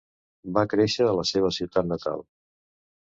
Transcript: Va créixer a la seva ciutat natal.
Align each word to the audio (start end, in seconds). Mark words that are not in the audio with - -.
Va 0.55 0.63
créixer 0.71 1.05
a 1.09 1.13
la 1.19 1.27
seva 1.33 1.53
ciutat 1.61 1.91
natal. 1.93 2.25